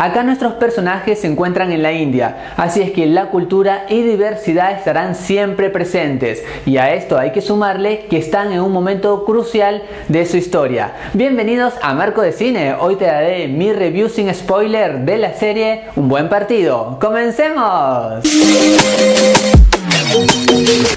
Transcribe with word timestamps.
Acá 0.00 0.22
nuestros 0.22 0.52
personajes 0.52 1.22
se 1.22 1.26
encuentran 1.26 1.72
en 1.72 1.82
la 1.82 1.90
India, 1.90 2.52
así 2.56 2.80
es 2.80 2.92
que 2.92 3.04
la 3.06 3.30
cultura 3.30 3.84
y 3.88 4.02
diversidad 4.02 4.70
estarán 4.70 5.16
siempre 5.16 5.70
presentes 5.70 6.44
y 6.66 6.76
a 6.76 6.94
esto 6.94 7.18
hay 7.18 7.32
que 7.32 7.40
sumarle 7.40 8.06
que 8.08 8.16
están 8.16 8.52
en 8.52 8.60
un 8.60 8.70
momento 8.70 9.24
crucial 9.24 9.82
de 10.06 10.24
su 10.24 10.36
historia. 10.36 10.92
Bienvenidos 11.14 11.74
a 11.82 11.94
Marco 11.94 12.22
de 12.22 12.30
Cine, 12.30 12.74
hoy 12.74 12.94
te 12.94 13.06
daré 13.06 13.48
mi 13.48 13.72
review 13.72 14.08
sin 14.08 14.32
spoiler 14.32 15.00
de 15.00 15.18
la 15.18 15.34
serie 15.34 15.86
Un 15.96 16.08
buen 16.08 16.28
partido. 16.28 16.96
¡Comencemos! 17.00 18.22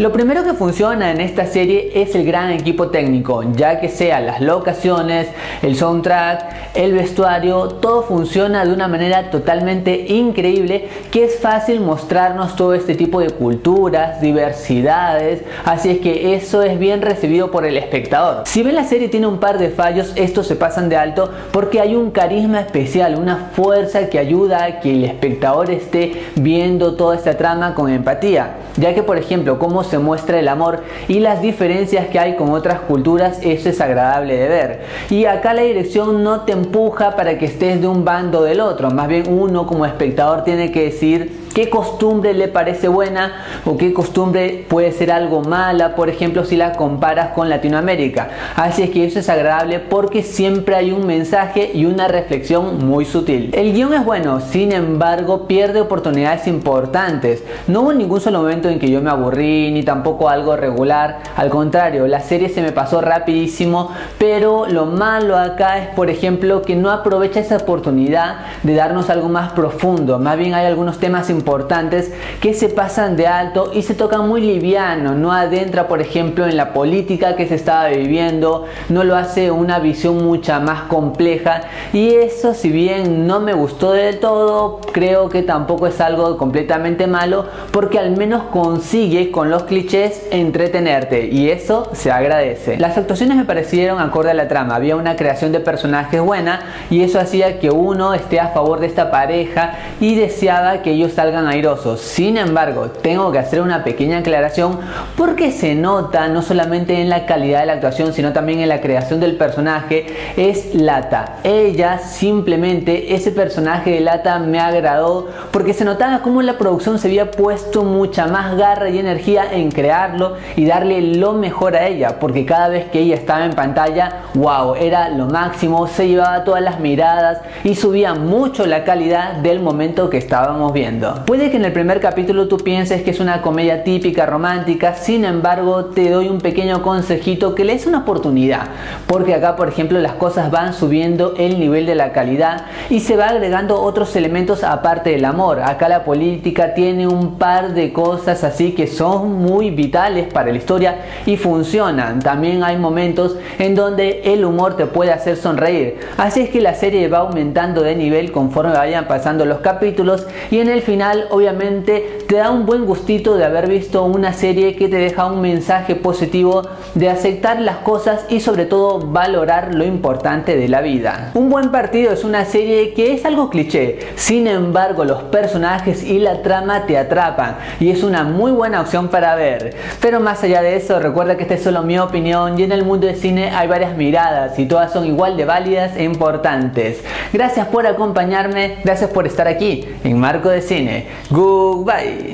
Lo 0.00 0.12
primero 0.12 0.42
que 0.44 0.54
funciona 0.54 1.10
en 1.10 1.20
esta 1.20 1.44
serie 1.44 1.90
es 1.94 2.14
el 2.14 2.24
gran 2.24 2.48
equipo 2.52 2.88
técnico, 2.88 3.42
ya 3.52 3.80
que 3.80 3.90
sea 3.90 4.18
las 4.20 4.40
locaciones, 4.40 5.28
el 5.60 5.76
soundtrack, 5.76 6.72
el 6.72 6.94
vestuario, 6.94 7.68
todo 7.68 8.02
funciona 8.04 8.64
de 8.64 8.72
una 8.72 8.88
manera 8.88 9.28
totalmente 9.30 10.06
increíble 10.08 10.88
que 11.10 11.24
es 11.24 11.38
fácil 11.38 11.80
mostrarnos 11.80 12.56
todo 12.56 12.72
este 12.72 12.94
tipo 12.94 13.20
de 13.20 13.28
culturas, 13.28 14.22
diversidades, 14.22 15.42
así 15.66 15.90
es 15.90 15.98
que 15.98 16.34
eso 16.34 16.62
es 16.62 16.78
bien 16.78 17.02
recibido 17.02 17.50
por 17.50 17.66
el 17.66 17.76
espectador. 17.76 18.44
Si 18.46 18.62
bien 18.62 18.76
la 18.76 18.84
serie 18.84 19.10
tiene 19.10 19.26
un 19.26 19.38
par 19.38 19.58
de 19.58 19.68
fallos, 19.68 20.14
estos 20.16 20.46
se 20.46 20.56
pasan 20.56 20.88
de 20.88 20.96
alto 20.96 21.30
porque 21.52 21.78
hay 21.78 21.94
un 21.94 22.10
carisma 22.10 22.60
especial, 22.60 23.16
una 23.16 23.50
fuerza 23.52 24.08
que 24.08 24.18
ayuda 24.18 24.64
a 24.64 24.80
que 24.80 24.94
el 24.94 25.04
espectador 25.04 25.70
esté 25.70 26.22
viendo 26.36 26.94
toda 26.94 27.16
esta 27.16 27.36
trama 27.36 27.74
con 27.74 27.90
empatía, 27.90 28.56
ya 28.78 28.94
que 28.94 29.02
por 29.02 29.18
ejemplo 29.18 29.58
cómo 29.58 29.89
se 29.90 29.98
muestra 29.98 30.38
el 30.38 30.48
amor 30.48 30.82
y 31.08 31.20
las 31.20 31.42
diferencias 31.42 32.06
que 32.06 32.18
hay 32.18 32.36
con 32.36 32.50
otras 32.50 32.80
culturas, 32.80 33.40
eso 33.42 33.68
es 33.68 33.80
agradable 33.80 34.36
de 34.36 34.48
ver. 34.48 34.80
Y 35.10 35.24
acá 35.24 35.52
la 35.52 35.62
dirección 35.62 36.22
no 36.22 36.42
te 36.42 36.52
empuja 36.52 37.16
para 37.16 37.36
que 37.38 37.46
estés 37.46 37.80
de 37.80 37.88
un 37.88 38.04
bando 38.04 38.42
del 38.42 38.60
otro, 38.60 38.90
más 38.90 39.08
bien 39.08 39.24
uno 39.28 39.66
como 39.66 39.84
espectador 39.84 40.44
tiene 40.44 40.70
que 40.72 40.84
decir 40.84 41.40
qué 41.54 41.68
costumbre 41.68 42.32
le 42.34 42.48
parece 42.48 42.88
buena 42.88 43.44
o 43.64 43.76
qué 43.76 43.92
costumbre 43.92 44.64
puede 44.68 44.92
ser 44.92 45.10
algo 45.10 45.42
mala, 45.42 45.94
por 45.94 46.08
ejemplo, 46.08 46.44
si 46.44 46.56
la 46.56 46.72
comparas 46.72 47.30
con 47.30 47.48
Latinoamérica. 47.48 48.28
Así 48.56 48.82
es 48.82 48.90
que 48.90 49.04
eso 49.04 49.18
es 49.18 49.28
agradable 49.28 49.80
porque 49.80 50.22
siempre 50.22 50.76
hay 50.76 50.92
un 50.92 51.06
mensaje 51.06 51.70
y 51.74 51.84
una 51.84 52.08
reflexión 52.08 52.86
muy 52.86 53.04
sutil. 53.04 53.50
El 53.52 53.72
guion 53.72 53.94
es 53.94 54.04
bueno, 54.04 54.40
sin 54.40 54.72
embargo, 54.72 55.46
pierde 55.46 55.80
oportunidades 55.80 56.46
importantes. 56.46 57.42
No 57.66 57.82
hubo 57.82 57.92
ningún 57.92 58.20
solo 58.20 58.40
momento 58.40 58.68
en 58.68 58.78
que 58.78 58.90
yo 58.90 59.00
me 59.00 59.10
aburrí, 59.10 59.70
ni 59.72 59.79
tampoco 59.82 60.28
algo 60.28 60.56
regular. 60.56 61.18
Al 61.36 61.50
contrario, 61.50 62.06
la 62.06 62.20
serie 62.20 62.48
se 62.48 62.62
me 62.62 62.72
pasó 62.72 63.00
rapidísimo, 63.00 63.90
pero 64.18 64.66
lo 64.66 64.86
malo 64.86 65.36
acá 65.36 65.78
es, 65.78 65.88
por 65.94 66.10
ejemplo, 66.10 66.62
que 66.62 66.76
no 66.76 66.90
aprovecha 66.90 67.40
esa 67.40 67.56
oportunidad 67.56 68.36
de 68.62 68.74
darnos 68.74 69.10
algo 69.10 69.28
más 69.28 69.52
profundo. 69.52 70.18
Más 70.18 70.36
bien 70.36 70.54
hay 70.54 70.66
algunos 70.66 70.98
temas 70.98 71.30
importantes 71.30 72.12
que 72.40 72.54
se 72.54 72.68
pasan 72.68 73.16
de 73.16 73.26
alto 73.26 73.70
y 73.74 73.82
se 73.82 73.94
tocan 73.94 74.28
muy 74.28 74.40
liviano, 74.40 75.14
no 75.14 75.32
adentra 75.32 75.88
por 75.88 76.00
ejemplo 76.00 76.46
en 76.46 76.56
la 76.56 76.72
política 76.72 77.36
que 77.36 77.46
se 77.46 77.54
estaba 77.54 77.88
viviendo, 77.88 78.66
no 78.88 79.04
lo 79.04 79.16
hace 79.16 79.50
una 79.50 79.78
visión 79.78 80.22
mucha 80.24 80.60
más 80.60 80.82
compleja 80.82 81.62
y 81.92 82.14
eso 82.14 82.54
si 82.54 82.70
bien 82.70 83.26
no 83.26 83.40
me 83.40 83.52
gustó 83.52 83.92
del 83.92 84.18
todo, 84.18 84.80
creo 84.92 85.28
que 85.28 85.42
tampoco 85.42 85.86
es 85.86 86.00
algo 86.00 86.36
completamente 86.36 87.06
malo 87.06 87.46
porque 87.70 87.98
al 87.98 88.16
menos 88.16 88.44
consigue 88.44 89.30
con 89.30 89.50
los 89.50 89.64
clichés 89.70 90.26
entretenerte 90.32 91.26
y 91.26 91.48
eso 91.48 91.90
se 91.92 92.10
agradece. 92.10 92.76
Las 92.76 92.98
actuaciones 92.98 93.36
me 93.36 93.44
parecieron 93.44 94.00
acorde 94.00 94.32
a 94.32 94.34
la 94.34 94.48
trama, 94.48 94.74
había 94.74 94.96
una 94.96 95.14
creación 95.14 95.52
de 95.52 95.60
personajes 95.60 96.20
buena 96.20 96.60
y 96.90 97.04
eso 97.04 97.20
hacía 97.20 97.60
que 97.60 97.70
uno 97.70 98.12
esté 98.12 98.40
a 98.40 98.48
favor 98.48 98.80
de 98.80 98.88
esta 98.88 99.12
pareja 99.12 99.74
y 100.00 100.16
deseaba 100.16 100.82
que 100.82 100.90
ellos 100.90 101.12
salgan 101.12 101.46
airosos. 101.46 102.00
Sin 102.00 102.36
embargo, 102.36 102.90
tengo 103.00 103.30
que 103.30 103.38
hacer 103.38 103.62
una 103.62 103.84
pequeña 103.84 104.18
aclaración 104.18 104.80
porque 105.16 105.52
se 105.52 105.76
nota 105.76 106.26
no 106.26 106.42
solamente 106.42 107.00
en 107.00 107.08
la 107.08 107.24
calidad 107.24 107.60
de 107.60 107.66
la 107.66 107.74
actuación, 107.74 108.12
sino 108.12 108.32
también 108.32 108.58
en 108.58 108.68
la 108.68 108.80
creación 108.80 109.20
del 109.20 109.36
personaje, 109.36 110.06
es 110.36 110.74
Lata. 110.74 111.36
Ella 111.44 111.98
simplemente, 111.98 113.14
ese 113.14 113.30
personaje 113.30 113.92
de 113.92 114.00
Lata 114.00 114.40
me 114.40 114.58
agradó 114.58 115.28
porque 115.52 115.74
se 115.74 115.84
notaba 115.84 116.22
como 116.22 116.42
la 116.42 116.58
producción 116.58 116.98
se 116.98 117.06
había 117.06 117.30
puesto 117.30 117.84
mucha 117.84 118.26
más 118.26 118.56
garra 118.56 118.90
y 118.90 118.98
energía 118.98 119.44
en 119.52 119.59
crearlo 119.68 120.36
y 120.56 120.64
darle 120.64 121.02
lo 121.16 121.34
mejor 121.34 121.76
a 121.76 121.86
ella, 121.86 122.18
porque 122.18 122.46
cada 122.46 122.68
vez 122.68 122.86
que 122.86 123.00
ella 123.00 123.16
estaba 123.16 123.44
en 123.44 123.52
pantalla, 123.52 124.22
wow, 124.34 124.74
era 124.74 125.10
lo 125.10 125.26
máximo, 125.26 125.86
se 125.86 126.08
llevaba 126.08 126.44
todas 126.44 126.62
las 126.62 126.80
miradas 126.80 127.40
y 127.64 127.74
subía 127.74 128.14
mucho 128.14 128.66
la 128.66 128.84
calidad 128.84 129.34
del 129.34 129.60
momento 129.60 130.08
que 130.08 130.18
estábamos 130.18 130.72
viendo. 130.72 131.24
Puede 131.26 131.50
que 131.50 131.56
en 131.56 131.64
el 131.64 131.72
primer 131.72 132.00
capítulo 132.00 132.48
tú 132.48 132.56
pienses 132.56 133.02
que 133.02 133.10
es 133.10 133.20
una 133.20 133.42
comedia 133.42 133.84
típica 133.84 134.26
romántica, 134.26 134.94
sin 134.94 135.24
embargo 135.24 135.86
te 135.86 136.10
doy 136.10 136.28
un 136.28 136.40
pequeño 136.40 136.82
consejito 136.82 137.54
que 137.54 137.64
le 137.64 137.74
es 137.74 137.86
una 137.86 137.98
oportunidad, 137.98 138.62
porque 139.06 139.34
acá 139.34 139.56
por 139.56 139.68
ejemplo 139.68 139.98
las 140.00 140.12
cosas 140.12 140.50
van 140.50 140.72
subiendo 140.72 141.34
el 141.36 141.58
nivel 141.58 141.86
de 141.86 141.94
la 141.94 142.12
calidad 142.12 142.66
y 142.88 143.00
se 143.00 143.16
va 143.16 143.28
agregando 143.28 143.80
otros 143.80 144.14
elementos 144.16 144.64
aparte 144.64 145.10
del 145.10 145.24
amor. 145.24 145.60
Acá 145.60 145.88
la 145.88 146.04
política 146.04 146.74
tiene 146.74 147.06
un 147.06 147.38
par 147.38 147.74
de 147.74 147.92
cosas 147.92 148.44
así 148.44 148.72
que 148.72 148.86
son 148.86 149.42
muy 149.50 149.70
vitales 149.70 150.32
para 150.32 150.52
la 150.52 150.58
historia 150.58 150.96
y 151.26 151.36
funcionan. 151.36 152.20
También 152.20 152.62
hay 152.62 152.76
momentos 152.76 153.36
en 153.58 153.74
donde 153.74 154.22
el 154.24 154.44
humor 154.44 154.76
te 154.76 154.86
puede 154.86 155.10
hacer 155.10 155.36
sonreír. 155.36 155.98
Así 156.16 156.42
es 156.42 156.50
que 156.50 156.60
la 156.60 156.74
serie 156.74 157.08
va 157.08 157.18
aumentando 157.18 157.82
de 157.82 157.96
nivel 157.96 158.30
conforme 158.30 158.72
vayan 158.72 159.08
pasando 159.08 159.44
los 159.44 159.58
capítulos 159.58 160.26
y 160.52 160.60
en 160.60 160.68
el 160.68 160.82
final 160.82 161.26
obviamente 161.30 162.19
te 162.30 162.36
da 162.36 162.52
un 162.52 162.64
buen 162.64 162.86
gustito 162.86 163.36
de 163.36 163.44
haber 163.44 163.68
visto 163.68 164.04
una 164.04 164.32
serie 164.32 164.76
que 164.76 164.86
te 164.86 164.98
deja 164.98 165.26
un 165.26 165.40
mensaje 165.40 165.96
positivo 165.96 166.62
de 166.94 167.10
aceptar 167.10 167.60
las 167.60 167.78
cosas 167.78 168.24
y 168.28 168.38
sobre 168.38 168.66
todo 168.66 169.00
valorar 169.00 169.74
lo 169.74 169.84
importante 169.84 170.56
de 170.56 170.68
la 170.68 170.80
vida. 170.80 171.32
Un 171.34 171.50
buen 171.50 171.72
partido 171.72 172.12
es 172.12 172.22
una 172.22 172.44
serie 172.44 172.94
que 172.94 173.14
es 173.14 173.24
algo 173.24 173.50
cliché, 173.50 173.98
sin 174.14 174.46
embargo 174.46 175.04
los 175.04 175.24
personajes 175.24 176.04
y 176.04 176.20
la 176.20 176.40
trama 176.42 176.86
te 176.86 176.98
atrapan 176.98 177.56
y 177.80 177.90
es 177.90 178.04
una 178.04 178.22
muy 178.22 178.52
buena 178.52 178.80
opción 178.80 179.08
para 179.08 179.34
ver. 179.34 179.74
Pero 180.00 180.20
más 180.20 180.44
allá 180.44 180.62
de 180.62 180.76
eso, 180.76 181.00
recuerda 181.00 181.36
que 181.36 181.42
esta 181.42 181.54
es 181.54 181.64
solo 181.64 181.82
mi 181.82 181.98
opinión 181.98 182.56
y 182.60 182.62
en 182.62 182.70
el 182.70 182.84
mundo 182.84 183.08
del 183.08 183.16
cine 183.16 183.50
hay 183.50 183.66
varias 183.66 183.96
miradas 183.96 184.56
y 184.56 184.66
todas 184.66 184.92
son 184.92 185.04
igual 185.04 185.36
de 185.36 185.46
válidas 185.46 185.96
e 185.96 186.04
importantes. 186.04 187.02
Gracias 187.32 187.66
por 187.68 187.86
acompañarme, 187.86 188.78
gracias 188.84 189.10
por 189.10 189.26
estar 189.26 189.46
aquí 189.46 189.86
en 190.04 190.18
Marco 190.18 190.48
de 190.48 190.62
Cine. 190.62 191.06
Goodbye. 191.30 192.30